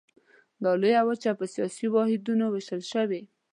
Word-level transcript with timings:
دا 0.63 0.71
لویه 0.81 1.01
وچه 1.05 1.31
په 1.39 1.45
سیاسي 1.53 1.87
واحدونو 1.89 2.45
ویشل 2.49 2.81
شوې. 2.91 3.21